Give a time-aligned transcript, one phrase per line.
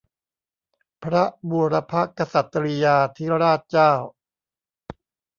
[1.03, 3.91] พระบุรพกษัตริยาธิราชเจ้า